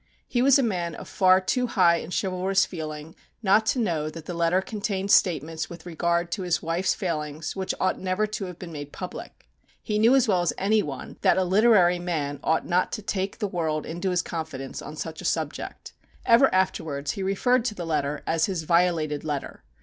[0.27, 3.13] He was a man of far too high and chivalrous feeling
[3.43, 7.75] not to know that the letter contained statements with regard to his wife's failings which
[7.79, 9.47] ought never to have been made public.
[9.79, 13.37] He knew as well as any one, that a literary man ought not to take
[13.37, 15.93] the world into his confidence on such a subject.
[16.25, 19.61] Ever afterwards he referred to the letter as his "violated letter."